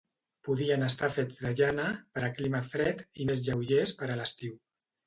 [0.47, 4.61] Podien estar fets de llana, per a clima fred, i més lleugers per a l'estiu.